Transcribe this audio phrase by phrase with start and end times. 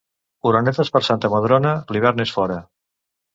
[0.51, 2.59] Orenetes per Santa Madrona, l'hivern és fora.